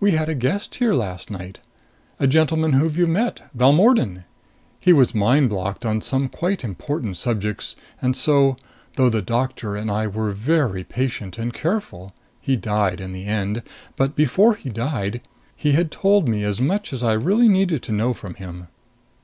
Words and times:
We 0.00 0.12
had 0.12 0.28
a 0.28 0.36
guest 0.36 0.76
here 0.76 0.94
last 0.94 1.32
night. 1.32 1.58
A 2.20 2.28
gentleman 2.28 2.74
whom 2.74 2.92
you've 2.94 3.08
met 3.08 3.42
Balmordan. 3.56 4.22
He 4.78 4.92
was 4.92 5.16
mind 5.16 5.48
blocked 5.48 5.84
on 5.84 6.00
some 6.00 6.28
quite 6.28 6.62
important 6.62 7.16
subjects, 7.16 7.74
and 8.00 8.16
so 8.16 8.56
though 8.94 9.08
the 9.10 9.20
doctor 9.20 9.74
and 9.74 9.90
I 9.90 10.06
were 10.06 10.30
very 10.30 10.84
patient 10.84 11.38
and 11.38 11.52
careful 11.52 12.14
he 12.40 12.54
died 12.54 13.00
in 13.00 13.10
the 13.12 13.24
end. 13.26 13.64
But 13.96 14.14
before 14.14 14.54
he 14.54 14.70
died, 14.70 15.20
he 15.56 15.72
had 15.72 15.90
told 15.90 16.28
me 16.28 16.44
as 16.44 16.60
much 16.60 16.92
as 16.92 17.02
I 17.02 17.14
really 17.14 17.48
needed 17.48 17.82
to 17.82 17.90
know 17.92 18.14
from 18.14 18.34
him. 18.34 18.68